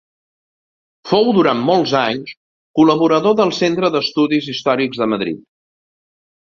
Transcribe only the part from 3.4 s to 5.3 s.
del Centre d'Estudis Històrics de